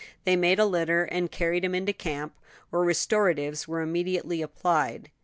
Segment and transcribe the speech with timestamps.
[0.25, 2.33] They made a litter and carried him into camp,
[2.71, 5.11] where restoratives were immediately applied.